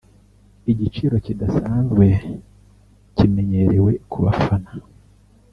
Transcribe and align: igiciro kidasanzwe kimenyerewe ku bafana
igiciro 0.71 1.15
kidasanzwe 1.25 2.05
kimenyerewe 3.15 3.91
ku 4.11 4.17
bafana 4.25 4.71